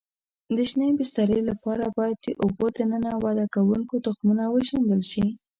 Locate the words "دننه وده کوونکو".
2.77-3.95